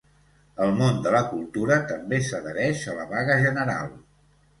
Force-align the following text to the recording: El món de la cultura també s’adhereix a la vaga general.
El 0.67 0.71
món 0.77 0.95
de 1.07 1.11
la 1.15 1.19
cultura 1.33 1.77
també 1.91 2.19
s’adhereix 2.29 2.81
a 2.95 2.97
la 3.01 3.05
vaga 3.13 3.37
general. 3.45 3.93